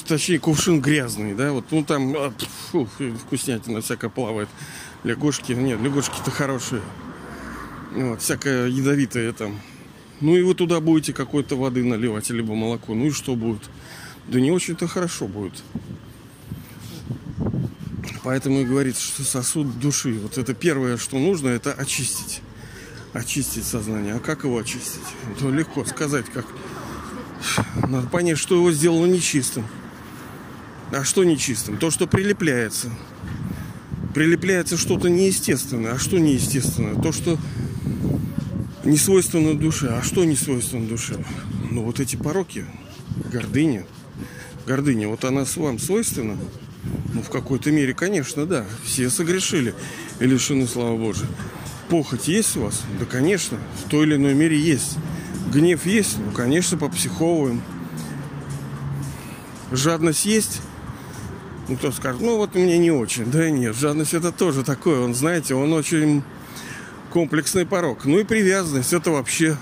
точнее 0.08 0.40
кувшин 0.40 0.80
грязный, 0.80 1.34
да, 1.36 1.52
вот, 1.52 1.66
ну 1.70 1.84
там 1.84 2.12
а, 2.16 2.34
фу, 2.72 2.88
вкуснятина 3.20 3.82
всякая 3.82 4.10
плавает. 4.10 4.48
Лягушки, 5.04 5.52
нет, 5.52 5.80
лягушки-то 5.80 6.32
хорошие. 6.32 6.82
Вот, 7.94 8.22
всякое 8.22 8.68
ядовитое 8.68 9.32
там. 9.32 9.60
Ну 10.20 10.36
и 10.36 10.42
вы 10.42 10.54
туда 10.54 10.80
будете 10.80 11.12
какой-то 11.12 11.56
воды 11.56 11.84
наливать, 11.84 12.30
либо 12.30 12.54
молоко. 12.54 12.94
Ну 12.94 13.06
и 13.06 13.10
что 13.10 13.34
будет? 13.34 13.68
Да 14.28 14.40
не 14.40 14.50
очень-то 14.50 14.86
хорошо 14.86 15.26
будет. 15.26 15.62
Поэтому 18.24 18.60
и 18.60 18.64
говорится, 18.64 19.02
что 19.02 19.24
сосуд 19.24 19.78
души. 19.80 20.14
Вот 20.14 20.38
это 20.38 20.54
первое, 20.54 20.96
что 20.96 21.18
нужно, 21.18 21.48
это 21.48 21.72
очистить. 21.72 22.40
Очистить 23.12 23.64
сознание. 23.64 24.14
А 24.14 24.20
как 24.20 24.44
его 24.44 24.58
очистить? 24.58 25.00
То 25.38 25.50
легко 25.50 25.84
сказать, 25.84 26.26
как 26.32 26.46
надо 27.88 28.08
понять, 28.08 28.38
что 28.38 28.54
его 28.54 28.72
сделало 28.72 29.06
нечистым. 29.06 29.66
А 30.92 31.04
что 31.04 31.24
нечистым? 31.24 31.76
То, 31.76 31.90
что 31.90 32.06
прилепляется. 32.06 32.90
Прилепляется 34.14 34.76
что-то 34.76 35.08
неестественное. 35.08 35.92
А 35.92 35.98
что 35.98 36.18
неестественное? 36.18 36.94
То, 37.02 37.12
что 37.12 37.38
не 38.84 38.96
свойственно 38.96 39.54
душе. 39.54 39.88
А 39.88 40.02
что 40.02 40.24
не 40.24 40.36
свойственно 40.36 40.86
душе? 40.86 41.16
Ну, 41.70 41.82
вот 41.82 42.00
эти 42.00 42.16
пороки, 42.16 42.64
гордыня. 43.30 43.86
Гордыня, 44.66 45.08
вот 45.08 45.24
она 45.24 45.44
с 45.44 45.56
вам 45.56 45.78
свойственна? 45.78 46.36
Ну, 47.14 47.22
в 47.22 47.30
какой-то 47.30 47.70
мере, 47.70 47.94
конечно, 47.94 48.46
да. 48.46 48.64
Все 48.84 49.10
согрешили 49.10 49.74
и 50.20 50.26
лишены 50.26 50.66
слава 50.66 50.96
Божия. 50.96 51.28
Похоть 51.88 52.28
есть 52.28 52.56
у 52.56 52.62
вас? 52.62 52.82
Да, 52.98 53.04
конечно, 53.04 53.58
в 53.84 53.88
той 53.90 54.06
или 54.06 54.16
иной 54.16 54.34
мере 54.34 54.58
есть. 54.58 54.96
Гнев 55.52 55.84
есть? 55.86 56.18
Ну, 56.18 56.32
конечно, 56.32 56.78
попсиховываем. 56.78 57.62
Жадность 59.70 60.24
есть? 60.24 60.60
Ну, 61.68 61.76
кто 61.76 61.92
скажет, 61.92 62.20
ну, 62.20 62.36
вот 62.36 62.54
мне 62.54 62.78
не 62.78 62.90
очень. 62.90 63.30
Да 63.30 63.48
нет, 63.50 63.76
жадность 63.76 64.14
это 64.14 64.32
тоже 64.32 64.64
такое. 64.64 65.00
Он, 65.00 65.14
знаете, 65.14 65.54
он 65.54 65.72
очень 65.72 66.22
комплексный 67.12 67.66
порог. 67.66 68.04
Ну 68.04 68.18
и 68.18 68.24
привязанность, 68.24 68.92
это 68.92 69.10
вообще 69.10 69.56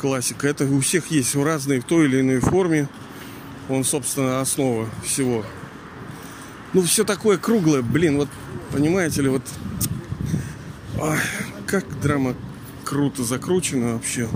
классика. 0.00 0.46
Это 0.46 0.64
у 0.64 0.80
всех 0.80 1.10
есть 1.10 1.34
в 1.34 1.44
разной, 1.44 1.80
в 1.80 1.84
той 1.84 2.06
или 2.06 2.20
иной 2.20 2.40
форме. 2.40 2.88
Он, 3.68 3.84
собственно, 3.84 4.40
основа 4.40 4.88
всего. 5.04 5.44
Ну, 6.72 6.82
все 6.82 7.04
такое 7.04 7.38
круглое, 7.38 7.82
блин, 7.82 8.16
вот, 8.16 8.28
понимаете 8.70 9.22
ли, 9.22 9.28
вот... 9.28 9.42
Ой, 11.00 11.18
как 11.66 11.84
драма 12.00 12.34
круто 12.84 13.24
закручена 13.24 13.94
вообще 13.94 14.28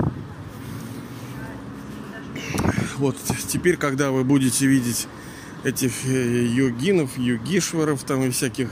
вот 3.02 3.16
теперь, 3.48 3.76
когда 3.76 4.12
вы 4.12 4.22
будете 4.22 4.66
видеть 4.66 5.08
этих 5.64 6.06
э, 6.06 6.44
йогинов, 6.46 7.18
йогишваров 7.18 8.04
там 8.04 8.22
и 8.22 8.30
всяких 8.30 8.70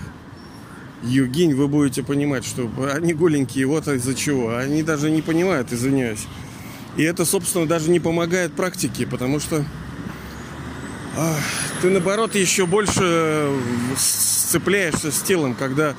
йогинь, 1.03 1.55
вы 1.55 1.69
будете 1.69 2.03
понимать, 2.03 2.45
что 2.45 2.71
они 2.95 3.15
голенькие, 3.15 3.67
вот 3.67 3.89
из-за 3.89 4.15
чего. 4.15 4.57
Они 4.57 4.83
даже 4.83 5.11
не 5.11 5.23
понимают, 5.23 5.73
извиняюсь. 5.73 6.27
И 6.97 7.03
это, 7.03 7.25
собственно, 7.25 7.67
даже 7.67 7.91
не 7.91 8.01
помогает 8.01 8.53
практике, 8.53 9.07
потому 9.07 9.41
что 9.41 9.65
а, 11.17 11.37
ты, 11.83 11.91
наоборот, 11.91 12.35
еще 12.35 12.67
больше 12.67 13.51
сцепляешься 13.97 15.11
с 15.11 15.21
телом, 15.21 15.55
когда, 15.55 15.95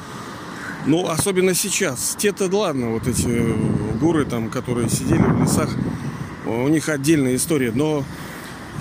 ну, 0.86 1.08
особенно 1.10 1.54
сейчас. 1.54 2.16
Те-то, 2.18 2.50
ладно, 2.56 2.90
вот 2.90 3.08
эти 3.08 3.56
гуры 4.00 4.26
там, 4.26 4.50
которые 4.50 4.90
сидели 4.90 5.22
в 5.22 5.42
лесах, 5.42 5.70
у 6.46 6.68
них 6.68 6.90
отдельная 6.90 7.36
история. 7.36 7.72
Но 7.74 8.04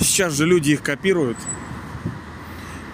сейчас 0.00 0.34
же 0.34 0.46
люди 0.46 0.70
их 0.70 0.82
копируют. 0.82 1.38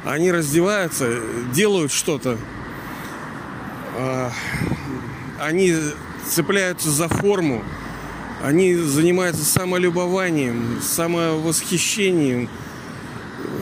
Они 0.05 0.31
раздеваются, 0.31 1.19
делают 1.53 1.93
что-то. 1.93 2.39
А, 3.99 4.31
они 5.41 5.75
цепляются 6.29 6.91
за 6.91 7.09
форму. 7.09 7.65
Они 8.43 8.75
занимаются 8.75 9.45
самолюбованием, 9.45 10.81
самовосхищением, 10.83 12.51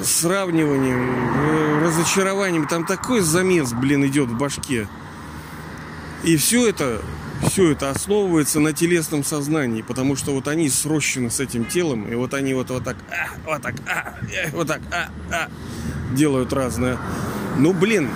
сравниванием, 0.02 1.82
разочарованием. 1.82 2.66
Там 2.66 2.84
такой 2.84 3.20
замес, 3.20 3.72
блин, 3.72 4.04
идет 4.06 4.28
в 4.28 4.36
башке. 4.36 4.88
И 6.24 6.36
все 6.36 6.68
это 6.68 7.00
все 7.48 7.72
это 7.72 7.90
основывается 7.90 8.60
на 8.60 8.72
телесном 8.72 9.22
сознании, 9.22 9.82
потому 9.82 10.16
что 10.16 10.32
вот 10.32 10.48
они 10.48 10.68
срощены 10.70 11.30
с 11.30 11.40
этим 11.40 11.64
телом, 11.64 12.10
и 12.10 12.14
вот 12.14 12.32
они 12.32 12.54
вот, 12.54 12.70
вот 12.70 12.84
так, 12.84 12.96
а, 13.10 13.34
вот 13.44 13.62
так, 13.62 13.74
а, 13.86 14.14
э, 14.32 14.50
вот 14.50 14.66
так, 14.66 14.80
а, 14.90 15.10
а, 15.30 15.48
делают 16.14 16.52
разное. 16.52 16.98
Ну, 17.58 17.72
блин, 17.72 18.08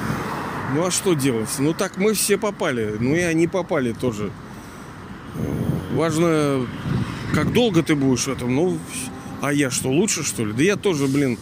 ну 0.75 0.87
а 0.87 0.91
что 0.91 1.15
делать? 1.15 1.49
Ну 1.59 1.73
так 1.73 1.97
мы 1.97 2.15
все 2.15 2.39
попали, 2.39 2.97
ну 2.99 3.15
и 3.15 3.21
они 3.21 3.47
попали 3.47 3.93
тоже. 3.93 4.31
Важно, 5.93 6.67
как 7.35 7.53
долго 7.53 7.83
ты 7.83 7.95
будешь 7.95 8.25
в 8.25 8.29
этом, 8.29 8.55
ну, 8.55 8.79
а 9.41 9.53
я 9.53 9.71
что, 9.71 9.89
лучше 9.89 10.25
что 10.25 10.45
ли? 10.45 10.53
Да 10.53 10.63
я 10.63 10.77
тоже, 10.77 11.07
блин, 11.07 11.39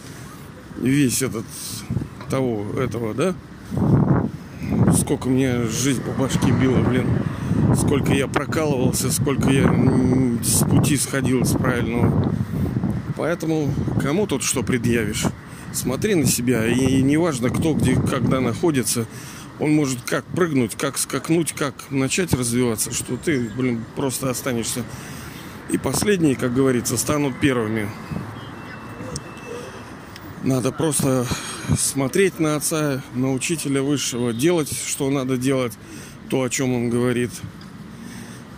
весь 0.77 1.21
этот, 1.21 1.45
того, 2.29 2.79
этого, 2.79 3.13
да? 3.13 3.35
Сколько 4.99 5.29
мне 5.29 5.63
жизнь 5.63 6.01
по 6.01 6.11
башке 6.11 6.51
била, 6.51 6.81
блин 6.81 7.07
сколько 7.75 8.13
я 8.13 8.27
прокалывался, 8.27 9.11
сколько 9.11 9.49
я 9.49 9.67
с 10.43 10.63
пути 10.63 10.97
сходил 10.97 11.45
с 11.45 11.51
правильного. 11.51 12.33
Поэтому 13.15 13.73
кому 14.01 14.27
тут 14.27 14.43
что 14.43 14.63
предъявишь? 14.63 15.25
Смотри 15.77 16.15
на 16.15 16.25
себя, 16.25 16.65
и 16.65 17.03
неважно, 17.03 17.51
кто 17.51 17.75
где, 17.75 17.93
когда 17.93 18.41
находится, 18.41 19.05
он 19.59 19.75
может 19.75 20.01
как 20.01 20.25
прыгнуть, 20.25 20.73
как 20.75 20.97
скакнуть, 20.97 21.51
как 21.51 21.75
начать 21.91 22.33
развиваться, 22.33 22.91
что 22.91 23.15
ты, 23.15 23.47
блин, 23.55 23.85
просто 23.95 24.31
останешься. 24.31 24.83
И 25.69 25.77
последние, 25.77 26.35
как 26.35 26.55
говорится, 26.55 26.97
станут 26.97 27.39
первыми. 27.39 27.87
Надо 30.43 30.71
просто 30.71 31.27
смотреть 31.77 32.39
на 32.39 32.55
отца, 32.55 33.03
на 33.13 33.31
учителя 33.31 33.83
высшего, 33.83 34.33
делать, 34.33 34.75
что 34.87 35.11
надо 35.11 35.37
делать, 35.37 35.73
то, 36.31 36.41
о 36.41 36.49
чем 36.49 36.73
он 36.73 36.89
говорит– 36.89 37.29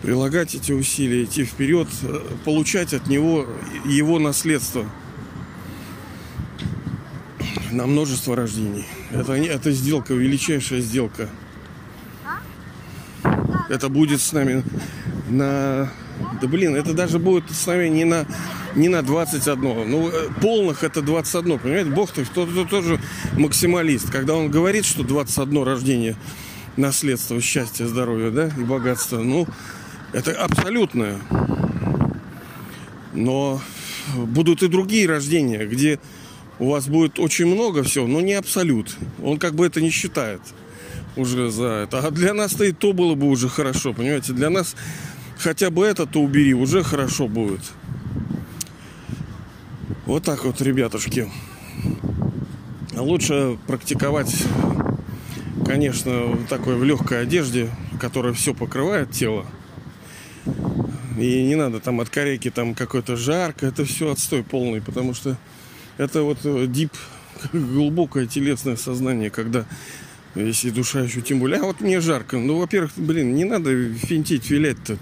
прилагать 0.01 0.55
эти 0.55 0.71
усилия, 0.71 1.25
идти 1.25 1.43
вперед, 1.43 1.89
получать 2.45 2.93
от 2.93 3.07
него 3.07 3.45
его 3.83 4.17
наследство 4.17 4.85
на 7.71 7.85
множество 7.85 8.35
рождений. 8.35 8.85
Это, 9.11 9.33
это 9.33 9.71
сделка, 9.71 10.13
величайшая 10.13 10.81
сделка. 10.81 11.29
Это 13.69 13.89
будет 13.89 14.21
с 14.21 14.31
нами 14.33 14.63
на 15.29 15.91
Да 16.41 16.47
блин, 16.47 16.75
это 16.75 16.93
даже 16.93 17.19
будет 17.19 17.49
основание 17.51 17.89
не 17.89 18.05
на, 18.05 18.25
не 18.75 18.89
на 18.89 19.03
21. 19.03 19.89
Ну, 19.89 20.09
э, 20.09 20.29
полных 20.41 20.83
это 20.83 21.01
21, 21.01 21.59
понимаете? 21.59 21.89
Бог-то 21.91 22.23
кто-то 22.25 22.65
тоже 22.65 22.99
максималист. 23.37 24.09
Когда 24.09 24.35
он 24.35 24.49
говорит, 24.49 24.85
что 24.85 25.03
21 25.03 25.63
рождение 25.63 26.15
наследство 26.77 27.39
счастья, 27.41 27.85
здоровья, 27.85 28.31
да, 28.31 28.47
и 28.47 28.63
богатства, 28.63 29.19
ну, 29.19 29.47
это 30.13 30.31
абсолютное. 30.31 31.19
Но 33.13 33.61
будут 34.15 34.63
и 34.63 34.67
другие 34.67 35.07
рождения, 35.07 35.65
где 35.65 35.99
у 36.59 36.69
вас 36.69 36.87
будет 36.87 37.19
очень 37.19 37.45
много 37.45 37.83
всего, 37.83 38.05
но 38.05 38.21
не 38.21 38.33
абсолют. 38.33 38.95
Он 39.23 39.39
как 39.39 39.55
бы 39.55 39.65
это 39.65 39.81
не 39.81 39.89
считает 39.89 40.41
уже 41.15 41.49
за 41.49 41.65
это. 41.65 41.99
А 41.99 42.11
для 42.11 42.33
нас-то 42.33 42.65
и 42.65 42.71
то 42.71 42.93
было 42.93 43.15
бы 43.15 43.27
уже 43.27 43.49
хорошо, 43.49 43.93
понимаете? 43.93 44.33
Для 44.33 44.49
нас 44.49 44.75
хотя 45.37 45.69
бы 45.69 45.85
это-то 45.85 46.19
убери, 46.21 46.53
уже 46.53 46.83
хорошо 46.83 47.27
будет. 47.27 47.61
Вот 50.05 50.23
так 50.23 50.43
вот, 50.43 50.61
ребятушки. 50.61 51.29
Лучше 52.95 53.57
практиковать, 53.67 54.43
конечно, 55.65 56.37
такой 56.49 56.75
в 56.75 56.83
легкой 56.83 57.21
одежде, 57.21 57.69
которая 58.01 58.33
все 58.33 58.53
покрывает 58.53 59.11
тело. 59.11 59.45
И 61.17 61.43
не 61.43 61.55
надо 61.55 61.79
там 61.79 62.01
от 62.01 62.09
корейки 62.09 62.49
там 62.49 62.73
какой-то 62.73 63.15
жарко, 63.15 63.65
это 63.65 63.85
все 63.85 64.11
отстой 64.11 64.43
полный, 64.43 64.81
потому 64.81 65.13
что 65.13 65.37
это 65.99 66.23
вот 66.23 66.39
дип, 66.71 66.93
глубокое 67.53 68.25
телесное 68.25 68.77
сознание, 68.77 69.29
когда 69.29 69.65
если 70.33 70.69
душа 70.69 71.01
еще 71.01 71.21
тем 71.21 71.39
более. 71.39 71.59
А 71.59 71.63
вот 71.63 71.81
мне 71.81 71.99
жарко. 71.99 72.37
Ну, 72.37 72.57
во-первых, 72.57 72.91
блин, 72.95 73.35
не 73.35 73.43
надо 73.43 73.93
финтить, 73.93 74.49
вилять-то. 74.49 74.97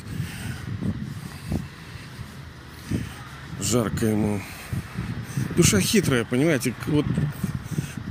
Жарко 3.62 4.08
ему. 4.08 4.42
Душа 5.56 5.80
хитрая, 5.80 6.26
понимаете? 6.26 6.74
Вот 6.88 7.06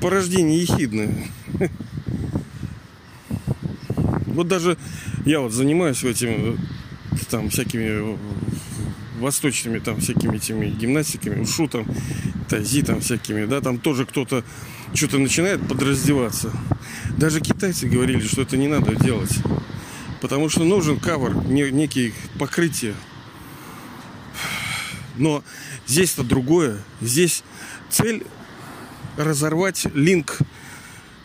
порождение 0.01 0.61
ехидное. 0.61 1.13
Вот 4.27 4.49
даже 4.49 4.77
я 5.25 5.41
вот 5.41 5.53
занимаюсь 5.53 6.05
этим 6.05 6.59
там 7.31 7.49
всякими 7.49 8.19
восточными 9.19 9.79
там 9.79 10.01
всякими 10.01 10.37
этими 10.37 10.67
гимнастиками, 10.67 11.41
ушу 11.43 11.69
там, 11.69 11.87
тази 12.49 12.83
там 12.83 13.01
всякими, 13.01 13.45
да, 13.47 13.61
там 13.61 13.79
тоже 13.79 14.07
кто-то 14.07 14.45
что-то 14.95 15.19
начинает 15.19 15.67
подраздеваться. 15.67 16.53
Даже 17.17 17.41
китайцы 17.41 17.89
говорили, 17.89 18.21
что 18.27 18.43
это 18.43 18.57
не 18.57 18.69
надо 18.69 18.95
делать. 18.95 19.37
Потому 20.21 20.49
что 20.49 20.65
нужен 20.65 20.99
кавер, 20.99 21.35
некий 21.47 22.15
покрытие. 22.39 22.95
Но 25.17 25.43
здесь-то 25.87 26.23
другое. 26.23 26.79
Здесь 27.01 27.43
цель 27.91 28.25
разорвать 29.17 29.87
линк 29.95 30.39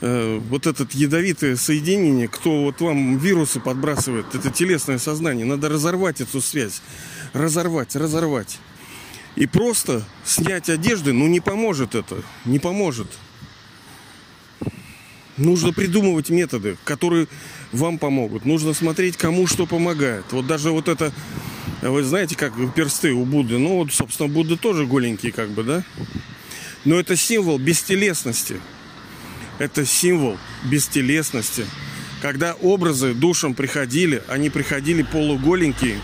э, 0.02 0.40
вот 0.50 0.68
этот 0.68 0.94
ядовитое 0.94 1.56
соединение, 1.56 2.28
кто 2.28 2.64
вот 2.64 2.82
вам 2.82 3.18
вирусы 3.18 3.60
подбрасывает, 3.60 4.34
это 4.34 4.50
телесное 4.50 4.98
сознание, 4.98 5.46
надо 5.46 5.70
разорвать 5.70 6.22
эту 6.22 6.42
связь, 6.42 6.82
разорвать, 7.34 7.96
разорвать. 7.96 8.60
И 9.36 9.48
просто 9.48 10.04
снять 10.26 10.70
одежды, 10.70 11.14
ну 11.14 11.28
не 11.28 11.40
поможет 11.40 11.96
это, 11.96 12.22
не 12.46 12.60
поможет. 12.60 13.08
Нужно 15.38 15.72
придумывать 15.74 16.30
методы, 16.30 16.78
которые 16.84 17.28
вам 17.72 17.98
помогут. 17.98 18.46
Нужно 18.46 18.74
смотреть, 18.74 19.18
кому 19.18 19.48
что 19.48 19.66
помогает. 19.66 20.26
Вот 20.32 20.46
даже 20.46 20.72
вот 20.72 20.88
это, 20.88 21.14
вы 21.82 22.04
знаете, 22.04 22.36
как 22.36 22.54
персты 22.76 23.12
у 23.14 23.26
Будды. 23.26 23.58
Ну, 23.58 23.78
вот, 23.78 23.94
собственно, 23.94 24.30
Будда 24.30 24.58
тоже 24.58 24.86
голенький, 24.86 25.32
как 25.32 25.50
бы, 25.50 25.64
да? 25.64 25.84
Но 26.84 27.00
это 27.00 27.16
символ 27.16 27.58
бестелесности. 27.58 28.60
Это 29.58 29.86
символ 29.86 30.38
бестелесности. 30.66 31.66
Когда 32.22 32.54
образы 32.56 33.14
душам 33.14 33.54
приходили, 33.54 34.22
они 34.28 34.50
приходили 34.50 35.02
полуголенькие, 35.02 36.00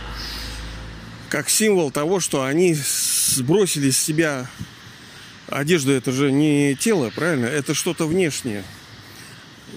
как 1.29 1.49
символ 1.49 1.91
того, 1.91 2.19
что 2.19 2.43
они 2.43 2.73
сбросили 2.73 3.89
с 3.89 3.99
себя 3.99 4.47
одежду. 5.47 5.91
Это 5.91 6.11
же 6.11 6.31
не 6.31 6.75
тело, 6.75 7.11
правильно? 7.15 7.45
Это 7.45 7.73
что-то 7.73 8.07
внешнее 8.07 8.63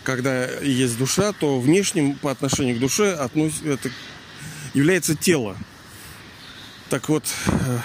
когда 0.03 0.47
есть 0.47 0.99
душа, 0.99 1.33
то 1.33 1.61
внешним 1.61 2.15
по 2.15 2.31
отношению 2.31 2.77
к 2.77 2.81
душе 2.81 3.13
относ... 3.13 3.63
это 3.65 3.91
является 4.75 5.15
тело. 5.15 5.57
Так 6.89 7.09
вот, 7.09 7.25
э, 7.47 7.79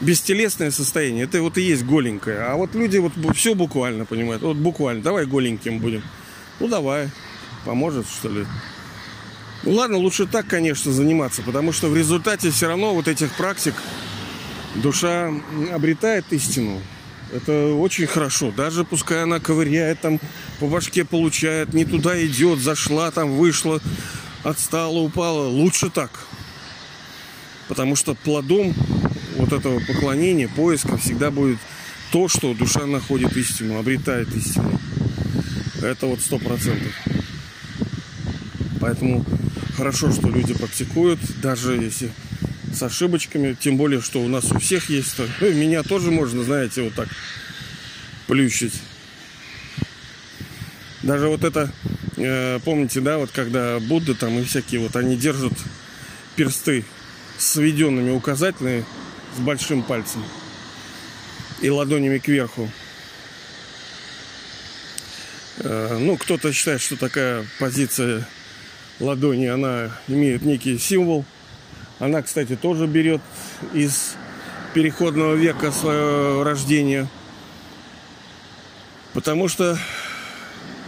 бестелесное 0.00 0.70
состояние, 0.70 1.24
это 1.24 1.40
вот 1.42 1.58
и 1.58 1.62
есть 1.62 1.84
голенькое. 1.84 2.40
А 2.40 2.56
вот 2.56 2.74
люди 2.74 2.98
вот 2.98 3.12
все 3.36 3.54
буквально 3.54 4.04
понимают. 4.04 4.42
Вот 4.42 4.56
буквально, 4.56 5.02
давай 5.02 5.26
голеньким 5.26 5.78
будем. 5.78 6.02
Ну 6.60 6.68
давай, 6.68 7.10
поможет 7.64 8.06
что 8.08 8.28
ли. 8.28 8.46
Ну 9.68 9.74
ладно, 9.74 9.98
лучше 9.98 10.24
так, 10.24 10.46
конечно, 10.46 10.92
заниматься, 10.92 11.42
потому 11.42 11.72
что 11.72 11.88
в 11.88 11.96
результате 11.96 12.50
все 12.50 12.68
равно 12.68 12.94
вот 12.94 13.06
этих 13.06 13.30
практик 13.34 13.74
душа 14.76 15.30
обретает 15.70 16.24
истину. 16.32 16.80
Это 17.34 17.74
очень 17.74 18.06
хорошо. 18.06 18.50
Даже 18.50 18.84
пускай 18.84 19.24
она 19.24 19.40
ковыряет, 19.40 20.00
там 20.00 20.20
по 20.58 20.68
башке 20.68 21.04
получает, 21.04 21.74
не 21.74 21.84
туда 21.84 22.18
идет, 22.24 22.60
зашла, 22.60 23.10
там 23.10 23.36
вышла, 23.36 23.78
отстала, 24.42 25.00
упала. 25.00 25.48
Лучше 25.48 25.90
так. 25.90 26.12
Потому 27.68 27.94
что 27.94 28.14
плодом 28.14 28.72
вот 29.36 29.52
этого 29.52 29.80
поклонения, 29.80 30.48
поиска 30.48 30.96
всегда 30.96 31.30
будет 31.30 31.58
то, 32.10 32.26
что 32.26 32.54
душа 32.54 32.86
находит 32.86 33.36
истину, 33.36 33.78
обретает 33.78 34.34
истину. 34.34 34.80
Это 35.82 36.06
вот 36.06 36.20
сто 36.20 36.38
процентов. 36.38 36.94
Поэтому 38.80 39.26
хорошо, 39.78 40.10
что 40.10 40.28
люди 40.28 40.54
практикуют, 40.54 41.20
даже 41.40 41.74
если 41.74 42.10
с 42.74 42.82
ошибочками, 42.82 43.56
тем 43.58 43.76
более, 43.76 44.02
что 44.02 44.20
у 44.20 44.26
нас 44.26 44.50
у 44.50 44.58
всех 44.58 44.90
есть. 44.90 45.14
Ну, 45.18 45.52
меня 45.52 45.84
тоже 45.84 46.10
можно, 46.10 46.42
знаете, 46.42 46.82
вот 46.82 46.94
так 46.94 47.08
плющить. 48.26 48.74
Даже 51.04 51.28
вот 51.28 51.44
это, 51.44 51.72
э, 52.16 52.58
помните, 52.64 53.00
да, 53.00 53.18
вот 53.18 53.30
когда 53.30 53.78
Будды 53.78 54.14
там 54.14 54.36
и 54.40 54.44
всякие 54.44 54.80
вот, 54.80 54.96
они 54.96 55.16
держат 55.16 55.52
персты 56.34 56.84
сведенными 57.38 58.10
указательными 58.10 58.84
с 59.36 59.40
большим 59.40 59.84
пальцем 59.84 60.24
и 61.62 61.70
ладонями 61.70 62.18
кверху. 62.18 62.68
Э, 65.58 65.98
ну, 66.00 66.16
кто-то 66.16 66.52
считает, 66.52 66.80
что 66.80 66.96
такая 66.96 67.46
позиция 67.60 68.26
ладони, 69.00 69.46
она 69.46 69.90
имеет 70.08 70.42
некий 70.42 70.78
символ– 70.78 71.24
она, 71.98 72.22
кстати, 72.22 72.54
тоже 72.54 72.86
берет 72.86 73.20
из 73.74 74.14
переходного 74.72 75.34
века 75.34 75.72
свое 75.72 76.42
рождение. 76.44 77.08
Потому 79.14 79.48
что, 79.48 79.76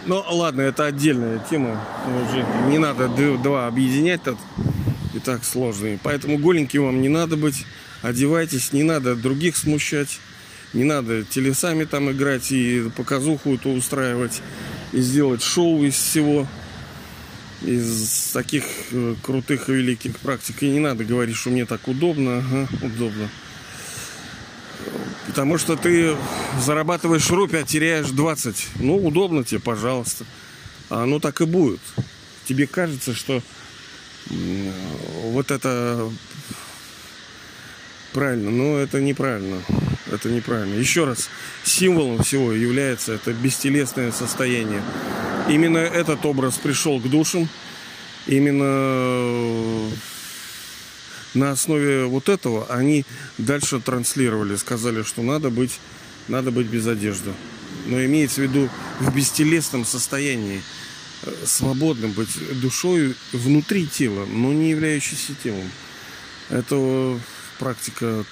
ну 0.07 0.25
ладно, 0.31 0.61
это 0.61 0.87
отдельная 0.87 1.45
тема. 1.51 1.85
Уже 2.29 2.47
не 2.69 2.79
надо 2.79 3.09
два 3.09 3.67
объединять 3.67 4.23
тут. 4.23 4.39
И 5.15 5.19
так 5.19 5.45
сложно. 5.45 5.99
Поэтому 6.05 6.39
голеньким 6.39 6.85
вам 6.85 7.03
не 7.03 7.09
надо 7.09 7.37
быть. 7.37 7.67
Одевайтесь, 8.03 8.73
не 8.73 8.85
надо 8.85 9.17
других 9.17 9.57
смущать. 9.57 10.21
Не 10.73 10.85
надо 10.85 11.25
телесами 11.25 11.83
там 11.83 12.13
играть 12.13 12.53
и 12.53 12.89
показуху 12.97 13.55
эту 13.55 13.71
устраивать. 13.71 14.41
И 14.93 15.01
сделать 15.01 15.43
шоу 15.43 15.83
из 15.83 15.95
всего 15.95 16.47
из 17.63 18.31
таких 18.33 18.65
э, 18.93 19.15
крутых 19.23 19.69
и 19.69 19.73
великих 19.73 20.19
практик. 20.19 20.63
И 20.63 20.71
не 20.71 20.79
надо 20.79 21.05
говорить, 21.05 21.37
что 21.37 21.51
мне 21.51 21.67
так 21.67 21.87
удобно. 21.89 22.39
Ага, 22.39 22.69
удобно. 22.83 23.29
Потому 25.27 25.59
что 25.59 25.77
ты 25.77 26.17
зарабатываешь 26.61 27.31
рупи, 27.31 27.57
а 27.57 27.63
теряешь 27.63 28.09
20. 28.09 28.69
Ну, 28.77 28.97
удобно 28.97 29.45
тебе, 29.45 29.61
пожалуйста. 29.61 30.25
А 30.89 31.03
оно 31.03 31.21
так 31.21 31.41
и 31.41 31.45
будет. 31.45 31.81
Тебе 32.47 32.67
кажется, 32.67 33.15
что 33.15 33.43
вот 34.27 35.51
это 35.51 36.11
правильно, 38.13 38.51
но 38.51 38.79
это 38.79 39.01
неправильно. 39.01 39.63
Это 40.11 40.29
неправильно. 40.29 40.75
Еще 40.75 41.05
раз, 41.05 41.29
символом 41.63 42.23
всего 42.23 42.53
является 42.53 43.13
это 43.13 43.33
бестелесное 43.33 44.11
состояние. 44.11 44.83
Именно 45.51 45.79
этот 45.79 46.25
образ 46.27 46.59
пришел 46.59 47.01
к 47.01 47.11
душам. 47.11 47.49
Именно 48.29 48.65
э, 48.65 49.91
на 51.35 51.51
основе 51.51 52.05
вот 52.05 52.29
этого 52.29 52.67
они 52.69 53.05
дальше 53.37 53.81
транслировали, 53.81 54.55
сказали, 54.55 55.03
что 55.03 55.23
надо 55.23 55.51
быть, 55.51 55.81
надо 56.29 56.53
быть 56.53 56.69
без 56.69 56.87
одежды. 56.87 57.33
Но 57.87 58.05
имеется 58.05 58.43
в 58.43 58.45
виду 58.45 58.69
в 59.01 59.13
бестелесном 59.13 59.85
состоянии, 59.85 60.63
э, 61.25 61.33
свободным 61.45 62.13
быть 62.13 62.31
душой 62.61 63.17
внутри 63.33 63.89
тела, 63.89 64.27
но 64.27 64.53
не 64.53 64.71
являющейся 64.71 65.35
телом. 65.43 65.69
Это 66.49 67.19
практика 67.59 68.25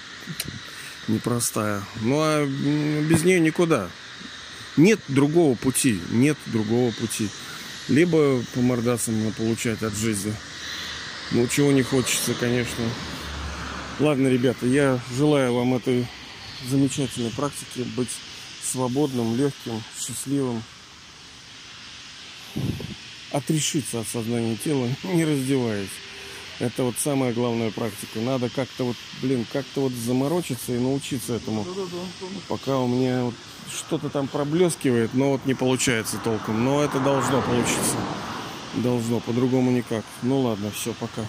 непростая. 1.08 1.82
Ну 2.00 2.20
а 2.20 2.46
без 2.46 3.24
нее 3.24 3.40
никуда. 3.40 3.88
Нет 4.78 5.00
другого 5.08 5.56
пути. 5.56 6.00
Нет 6.10 6.38
другого 6.46 6.92
пути. 6.92 7.28
Либо 7.88 8.40
по 8.54 8.60
мордасам 8.60 9.32
получать 9.36 9.82
от 9.82 9.94
жизни. 9.94 10.32
Ну, 11.32 11.46
чего 11.48 11.72
не 11.72 11.82
хочется, 11.82 12.32
конечно. 12.34 12.84
Ладно, 13.98 14.28
ребята, 14.28 14.66
я 14.66 15.00
желаю 15.16 15.52
вам 15.52 15.74
этой 15.74 16.06
замечательной 16.70 17.30
практики 17.30 17.80
быть 17.96 18.10
свободным, 18.62 19.36
легким, 19.36 19.82
счастливым. 19.98 20.62
Отрешиться 23.32 24.00
от 24.00 24.08
сознания 24.08 24.56
тела, 24.56 24.88
не 25.02 25.24
раздеваясь. 25.24 25.88
Это 26.60 26.82
вот 26.82 26.96
самая 26.98 27.32
главная 27.32 27.70
практика. 27.70 28.18
Надо 28.18 28.48
как-то 28.48 28.84
вот, 28.84 28.96
блин, 29.22 29.46
как-то 29.52 29.82
вот 29.82 29.92
заморочиться 29.92 30.74
и 30.74 30.78
научиться 30.78 31.34
этому. 31.34 31.64
Пока 32.48 32.78
у 32.78 32.88
меня 32.88 33.24
вот 33.24 33.34
что-то 33.72 34.08
там 34.08 34.26
проблескивает, 34.26 35.14
но 35.14 35.32
вот 35.32 35.46
не 35.46 35.54
получается 35.54 36.18
толком. 36.18 36.64
Но 36.64 36.82
это 36.82 36.98
должно 36.98 37.40
получиться. 37.42 37.96
Должно, 38.74 39.20
по-другому 39.20 39.70
никак. 39.70 40.04
Ну 40.22 40.40
ладно, 40.40 40.70
все, 40.72 40.92
пока. 40.94 41.22